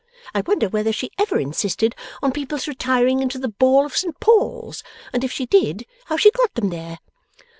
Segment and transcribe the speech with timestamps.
[0.33, 1.93] I wonder whether she ever insisted
[2.23, 4.81] on people's retiring into the ball of St Paul's;
[5.13, 6.97] and if she did, how she got them there!